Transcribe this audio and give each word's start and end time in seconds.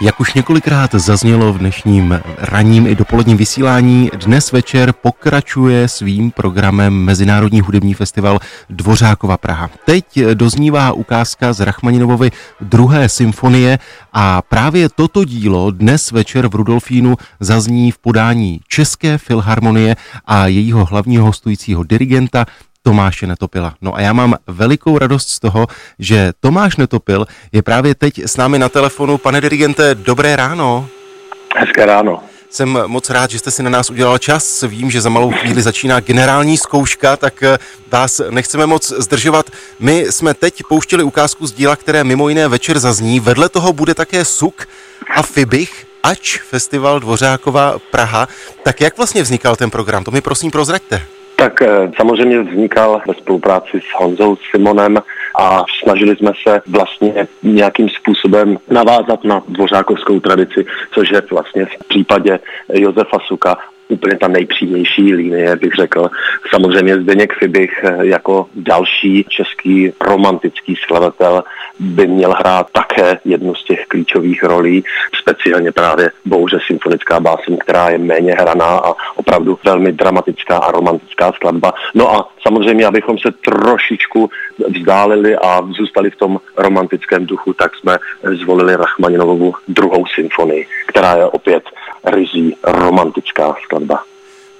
Jak 0.00 0.20
už 0.20 0.34
několikrát 0.34 0.94
zaznělo 0.94 1.52
v 1.52 1.58
dnešním 1.58 2.20
ranním 2.38 2.86
i 2.86 2.94
dopoledním 2.94 3.36
vysílání, 3.36 4.10
dnes 4.24 4.52
večer 4.52 4.92
pokračuje 4.92 5.88
svým 5.88 6.30
programem 6.30 6.94
Mezinárodní 6.94 7.60
hudební 7.60 7.94
festival 7.94 8.38
Dvořákova 8.70 9.36
Praha. 9.36 9.70
Teď 9.84 10.18
doznívá 10.34 10.92
ukázka 10.92 11.52
z 11.52 11.60
Rachmaninovovy 11.60 12.30
druhé 12.60 13.08
symfonie 13.08 13.78
a 14.12 14.42
právě 14.42 14.88
toto 14.88 15.24
dílo 15.24 15.70
dnes 15.70 16.10
večer 16.10 16.48
v 16.48 16.54
Rudolfínu 16.54 17.16
zazní 17.40 17.90
v 17.92 17.98
podání 17.98 18.60
České 18.68 19.18
filharmonie 19.18 19.96
a 20.26 20.46
jejího 20.46 20.84
hlavního 20.84 21.26
hostujícího 21.26 21.82
dirigenta 21.82 22.46
Tomáše 22.86 23.26
Netopila. 23.26 23.74
No 23.82 23.94
a 23.96 24.00
já 24.00 24.12
mám 24.12 24.34
velikou 24.46 24.98
radost 24.98 25.28
z 25.28 25.40
toho, 25.40 25.66
že 25.98 26.32
Tomáš 26.40 26.76
Netopil 26.76 27.26
je 27.52 27.62
právě 27.62 27.94
teď 27.94 28.18
s 28.18 28.36
námi 28.36 28.58
na 28.58 28.68
telefonu. 28.68 29.18
Pane 29.18 29.40
dirigente, 29.40 29.94
dobré 29.94 30.36
ráno. 30.36 30.88
Hezké 31.56 31.86
ráno. 31.86 32.22
Jsem 32.50 32.78
moc 32.86 33.10
rád, 33.10 33.30
že 33.30 33.38
jste 33.38 33.50
si 33.50 33.62
na 33.62 33.70
nás 33.70 33.90
udělal 33.90 34.18
čas. 34.18 34.62
Vím, 34.62 34.90
že 34.90 35.00
za 35.00 35.08
malou 35.08 35.30
chvíli 35.30 35.62
začíná 35.62 36.00
generální 36.00 36.56
zkouška, 36.56 37.16
tak 37.16 37.42
eh, 37.42 37.58
vás 37.92 38.20
nechceme 38.30 38.66
moc 38.66 38.92
zdržovat. 38.98 39.50
My 39.80 40.06
jsme 40.10 40.34
teď 40.34 40.62
pouštěli 40.68 41.02
ukázku 41.02 41.46
z 41.46 41.52
díla, 41.52 41.76
které 41.76 42.04
mimo 42.04 42.28
jiné 42.28 42.48
večer 42.48 42.78
zazní. 42.78 43.20
Vedle 43.20 43.48
toho 43.48 43.72
bude 43.72 43.94
také 43.94 44.24
Suk 44.24 44.68
a 45.16 45.22
Fibich, 45.22 45.86
ač 46.02 46.38
festival 46.38 47.00
Dvořákova 47.00 47.78
Praha. 47.90 48.28
Tak 48.62 48.80
jak 48.80 48.96
vlastně 48.96 49.22
vznikal 49.22 49.56
ten 49.56 49.70
program? 49.70 50.04
To 50.04 50.10
mi 50.10 50.20
prosím 50.20 50.50
prozraďte. 50.50 51.15
Tak 51.36 51.62
eh, 51.62 51.92
samozřejmě 51.96 52.40
vznikal 52.42 53.02
ve 53.08 53.14
spolupráci 53.14 53.80
s 53.80 54.00
Honzou 54.00 54.36
Simonem 54.50 54.98
a 55.38 55.64
snažili 55.82 56.16
jsme 56.16 56.32
se 56.48 56.62
vlastně 56.66 57.26
nějakým 57.42 57.88
způsobem 57.88 58.58
navázat 58.70 59.24
na 59.24 59.42
dvořákovskou 59.48 60.20
tradici, 60.20 60.66
což 60.94 61.10
je 61.10 61.22
vlastně 61.30 61.64
v 61.64 61.88
případě 61.88 62.38
Josefa 62.68 63.18
Suka 63.26 63.56
úplně 63.88 64.16
ta 64.18 64.28
nejpřímější 64.28 65.14
linie, 65.14 65.56
bych 65.56 65.72
řekl. 65.72 66.08
Samozřejmě 66.50 67.00
Zdeněk 67.00 67.32
Fibich 67.32 67.84
eh, 67.84 68.06
jako 68.06 68.46
další 68.54 69.24
český 69.28 69.92
romantický 70.00 70.76
skladatel 70.76 71.44
by 71.80 72.06
měl 72.06 72.32
hrát 72.32 72.66
také 72.72 73.18
jednu 73.24 73.54
z 73.54 73.64
těch 73.64 73.86
klíčových 73.88 74.42
rolí, 74.42 74.84
speciálně 75.20 75.72
právě 75.72 76.10
Bouře 76.24 76.58
symfonická 76.66 77.20
báseň, 77.20 77.58
která 77.58 77.88
je 77.88 77.98
méně 77.98 78.32
hraná 78.32 78.78
a 78.78 78.94
opravdu 79.16 79.58
velmi 79.64 79.92
dramatická 79.92 80.56
a 80.56 80.70
romantická 80.70 81.32
skladba. 81.32 81.74
No 81.94 82.14
a 82.14 82.28
samozřejmě, 82.42 82.86
abychom 82.86 83.18
se 83.18 83.30
trošičku 83.44 84.30
vzdálili 84.76 85.36
a 85.36 85.62
zůstali 85.78 86.10
v 86.10 86.16
tom 86.16 86.38
romantickém 86.56 87.26
duchu, 87.26 87.52
tak 87.52 87.76
jsme 87.76 87.98
zvolili 88.42 88.76
Rachmaninovovu 88.76 89.54
druhou 89.68 90.06
symfonii, 90.06 90.66
která 90.86 91.14
je 91.14 91.24
opět 91.24 91.62
rizí 92.06 92.56
romantická 92.62 93.54
skladba. 93.64 94.04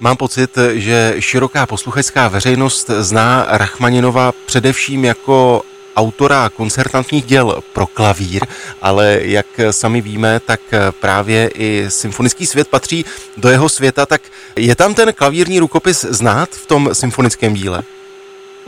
Mám 0.01 0.17
pocit, 0.17 0.59
že 0.73 1.15
široká 1.19 1.67
posluchačská 1.67 2.29
veřejnost 2.29 2.91
zná 2.91 3.47
Rachmaninova 3.49 4.33
především 4.47 5.05
jako 5.05 5.63
autora 5.97 6.49
koncertantních 6.49 7.25
děl 7.25 7.63
pro 7.73 7.87
klavír, 7.87 8.47
ale 8.83 9.19
jak 9.23 9.47
sami 9.71 10.01
víme, 10.01 10.41
tak 10.41 10.61
právě 11.01 11.51
i 11.55 11.85
symfonický 11.89 12.47
svět 12.47 12.69
patří 12.69 13.05
do 13.37 13.49
jeho 13.49 13.69
světa, 13.69 14.07
tak 14.07 14.23
je 14.57 14.77
tam 14.77 14.95
ten 14.95 15.13
klavírní 15.13 15.61
rukopis 15.61 16.05
znát 16.05 16.51
v 16.51 16.67
tom 16.67 16.91
symfonickém 16.93 17.55
díle? 17.55 17.83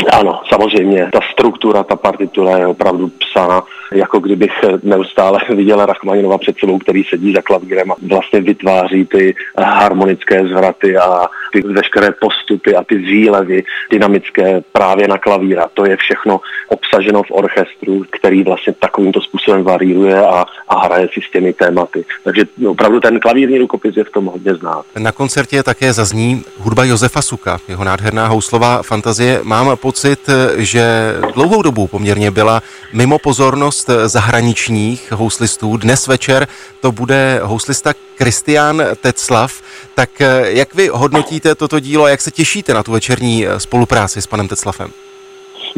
Ano, 0.06 0.40
samozřejmě. 0.48 1.08
Ta 1.12 1.20
struktura, 1.32 1.82
ta 1.82 1.96
partitura 1.96 2.58
je 2.58 2.66
opravdu 2.66 3.08
psána, 3.08 3.62
jako 3.92 4.18
kdybych 4.18 4.52
neustále 4.82 5.40
viděla 5.54 5.86
Rachmaninova 5.86 6.38
před 6.38 6.58
sebou, 6.58 6.78
který 6.78 7.04
sedí 7.04 7.32
za 7.32 7.42
klavírem 7.42 7.90
a 7.92 7.94
vlastně 8.08 8.40
vytváří 8.40 9.04
ty 9.04 9.34
harmonické 9.58 10.48
zvraty 10.48 10.96
a 10.96 11.26
ty 11.52 11.60
veškeré 11.60 12.10
postupy 12.20 12.74
a 12.74 12.84
ty 12.84 12.96
výlevy 12.96 13.62
dynamické 13.90 14.60
právě 14.72 15.08
na 15.08 15.18
klavíra. 15.18 15.68
To 15.74 15.86
je 15.86 15.96
všechno 15.96 16.40
obsaženo 16.68 17.22
v 17.22 17.30
orchestru, 17.30 18.04
který 18.10 18.42
vlastně 18.42 18.72
takovýmto 18.72 19.20
způsobem 19.20 19.62
varíruje 19.62 20.20
a, 20.26 20.44
a 20.68 20.78
hraje 20.86 21.08
si 21.14 21.20
s 21.20 21.30
těmi 21.30 21.52
tématy. 21.52 22.04
Takže 22.24 22.44
opravdu 22.68 23.00
ten 23.00 23.20
klavírní 23.20 23.58
rukopis 23.58 23.96
je 23.96 24.04
v 24.04 24.10
tom 24.10 24.26
hodně 24.26 24.54
znát. 24.54 24.84
Na 24.98 25.12
koncertě 25.12 25.62
také 25.62 25.92
zazní 25.92 26.44
hudba 26.58 26.84
Josefa 26.84 27.22
Suka, 27.22 27.58
jeho 27.68 27.84
nádherná 27.84 28.26
houslová 28.26 28.82
fantazie. 28.82 29.40
Mám 29.42 29.76
pocit, 29.88 30.30
že 30.56 31.14
dlouhou 31.34 31.62
dobu 31.62 31.86
poměrně 31.86 32.30
byla 32.30 32.62
mimo 32.92 33.18
pozornost 33.18 33.90
zahraničních 34.06 35.12
houslistů. 35.12 35.76
Dnes 35.76 36.06
večer 36.06 36.48
to 36.80 36.92
bude 36.92 37.40
houslista 37.42 37.92
Kristián 38.14 38.82
Teclav. 39.00 39.62
Tak 39.94 40.10
jak 40.44 40.74
vy 40.74 40.88
hodnotíte 40.92 41.54
toto 41.54 41.80
dílo 41.80 42.04
a 42.04 42.08
jak 42.08 42.20
se 42.20 42.30
těšíte 42.30 42.74
na 42.74 42.82
tu 42.82 42.92
večerní 42.92 43.46
spolupráci 43.58 44.22
s 44.22 44.26
panem 44.26 44.48
Teclavem? 44.48 44.90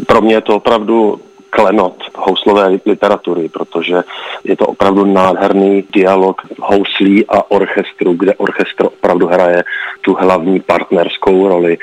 Pro 0.07 0.21
mě 0.21 0.33
je 0.33 0.41
to 0.41 0.55
opravdu 0.55 1.19
klenot 1.49 1.95
houslové 2.15 2.79
literatury, 2.85 3.49
protože 3.49 4.03
je 4.43 4.55
to 4.55 4.65
opravdu 4.65 5.05
nádherný 5.05 5.83
dialog 5.93 6.41
houslí 6.59 7.25
a 7.27 7.51
orchestru, 7.51 8.13
kde 8.13 8.35
orchestr 8.35 8.85
opravdu 8.85 9.27
hraje 9.27 9.63
tu 10.01 10.13
hlavní 10.13 10.59
partnerskou 10.59 11.47
roli 11.47 11.77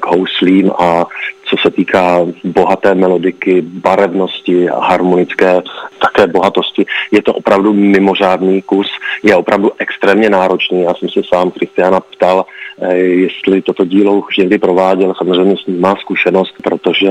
k 0.00 0.06
houslím 0.06 0.72
a 0.78 1.06
co 1.54 1.62
se 1.62 1.70
týká 1.70 2.26
bohaté 2.44 2.94
melodiky, 2.94 3.62
barevnosti, 3.62 4.66
harmonické 4.66 5.62
také 5.98 6.26
bohatosti. 6.26 6.86
Je 7.10 7.22
to 7.22 7.34
opravdu 7.34 7.72
mimořádný 7.72 8.62
kus, 8.62 8.86
je 9.22 9.36
opravdu 9.36 9.70
extrémně 9.78 10.30
náročný. 10.30 10.82
Já 10.82 10.94
jsem 10.94 11.08
se 11.08 11.20
sám 11.28 11.50
Kristiana 11.50 12.00
ptal, 12.00 12.46
eh, 12.80 12.96
jestli 12.96 13.62
toto 13.62 13.84
dílo 13.84 14.14
už 14.14 14.36
někdy 14.36 14.58
prováděl. 14.58 15.14
Samozřejmě 15.18 15.56
s 15.56 15.66
ním 15.66 15.80
má 15.80 15.96
zkušenost, 15.96 16.54
protože 16.62 17.10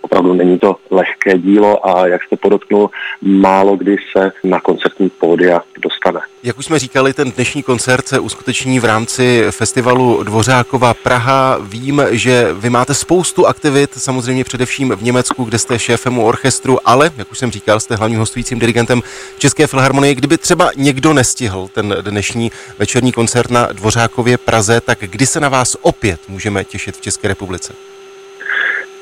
opravdu 0.00 0.32
není 0.32 0.58
to 0.58 0.76
lehké 0.90 1.38
dílo 1.38 1.88
a 1.88 2.06
jak 2.06 2.22
jste 2.22 2.36
podotknul, 2.36 2.90
málo 3.22 3.76
kdy 3.76 3.96
se 4.16 4.32
na 4.44 4.60
koncertní 4.60 5.10
pódia 5.10 5.60
dostane. 5.82 6.20
Jak 6.44 6.58
už 6.58 6.64
jsme 6.64 6.78
říkali, 6.78 7.12
ten 7.12 7.30
dnešní 7.30 7.62
koncert 7.62 8.08
se 8.08 8.18
uskuteční 8.18 8.80
v 8.80 8.84
rámci 8.84 9.44
festivalu 9.50 10.22
Dvořákova 10.22 10.94
Praha. 10.94 11.58
Vím, 11.60 12.02
že 12.10 12.48
vy 12.52 12.70
máte 12.70 12.94
spoustu 12.94 13.46
aktivit, 13.46 13.90
samozřejmě 13.94 14.44
především 14.44 14.92
v 14.96 15.02
Německu, 15.02 15.44
kde 15.44 15.58
jste 15.58 15.78
šéfem 15.78 16.18
orchestru, 16.18 16.78
ale, 16.84 17.10
jak 17.16 17.32
už 17.32 17.38
jsem 17.38 17.50
říkal, 17.50 17.80
jste 17.80 17.96
hlavním 17.96 18.18
hostujícím 18.18 18.58
dirigentem 18.58 19.02
České 19.38 19.66
filharmonie. 19.66 20.14
Kdyby 20.14 20.38
třeba 20.38 20.70
někdo 20.76 21.12
nestihl 21.12 21.68
ten 21.72 21.96
dnešní 22.00 22.52
večerní 22.78 23.12
koncert 23.12 23.50
na 23.50 23.66
Dvořákově 23.72 24.38
Praze, 24.38 24.80
tak 24.80 24.98
kdy 25.00 25.26
se 25.26 25.40
na 25.40 25.48
vás 25.48 25.76
opět 25.82 26.20
můžeme 26.28 26.64
těšit 26.64 26.96
v 26.96 27.00
České 27.00 27.28
republice? 27.28 27.72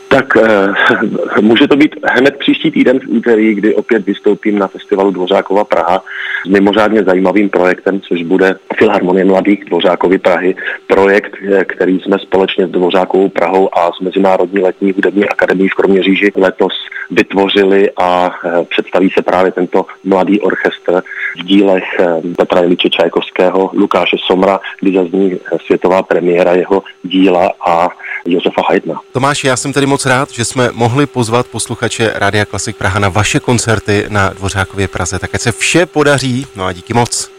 Tak 0.09 0.37
eh, 0.37 1.41
může 1.41 1.69
to 1.69 1.77
být 1.77 1.97
hned 2.13 2.37
příští 2.39 2.71
týden 2.71 3.01
v 3.01 3.09
úterý, 3.09 3.55
kdy 3.55 3.75
opět 3.75 4.07
vystoupím 4.07 4.59
na 4.59 4.69
festivalu 4.69 5.11
Dvořákova 5.11 5.65
Praha 5.65 6.05
mimořádně 6.49 7.03
zajímavým 7.05 7.51
projektem, 7.51 8.01
což 8.01 8.23
bude 8.23 8.55
Filharmonie 8.77 9.25
mladých 9.25 9.65
Dvořákovy 9.65 10.19
Prahy. 10.19 10.55
Projekt, 10.87 11.37
eh, 11.53 11.65
který 11.65 12.01
jsme 12.01 12.19
společně 12.19 12.67
s 12.67 12.71
Dvořákovou 12.71 13.29
Prahou 13.29 13.79
a 13.79 13.91
s 13.93 14.01
Mezinárodní 14.01 14.59
letní 14.59 14.93
hudební 14.93 15.29
akademií 15.29 15.69
v 15.69 15.75
Kroměříži 15.75 16.33
letos 16.37 16.73
vytvořili 17.13 17.91
a 17.97 18.31
eh, 18.45 18.65
představí 18.65 19.11
se 19.11 19.23
právě 19.23 19.53
tento 19.53 19.87
mladý 20.05 20.41
orchestr 20.41 21.03
v 21.41 21.45
dílech 21.45 21.85
eh, 22.01 22.21
Petra 22.37 22.61
Jeliče 22.61 22.91
Čajkovského, 22.91 23.71
Lukáše 23.75 24.17
Somra, 24.27 24.61
kdy 24.81 24.95
zazní 24.95 25.39
světová 25.67 26.03
premiéra 26.03 26.53
jeho 26.53 26.83
díla 27.03 27.53
a 27.67 27.89
Josefa 28.27 28.63
Haydna. 28.69 29.01
Tomáš, 29.13 29.45
já 29.45 29.57
jsem 29.57 29.73
tedy 29.73 29.87
moc 29.87 30.07
rád, 30.07 30.31
že 30.31 30.45
jsme 30.45 30.69
mohli 30.73 31.07
pozvat 31.07 31.47
posluchače 31.47 32.13
Rádia 32.15 32.45
Klasik 32.45 32.77
Praha 32.77 32.99
na 32.99 33.09
vaše 33.09 33.41
koncerty 33.41 34.05
na 34.09 34.29
Dvořákově 34.29 34.89
Praze. 34.89 35.19
Tak 35.19 35.31
se 35.37 35.53
vše 35.53 35.87
podaří, 35.87 36.47
no 36.57 36.65
a 36.65 36.73
díky 36.73 36.95
moc. 36.95 37.31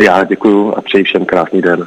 Já 0.00 0.24
děkuji 0.24 0.74
a 0.76 0.80
přeji 0.82 1.04
všem 1.04 1.24
krásný 1.24 1.62
den. 1.62 1.86